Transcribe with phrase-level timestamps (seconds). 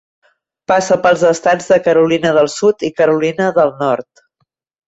[0.71, 4.27] Passa pels estats de Carolina del Sud i Carolina del Nord.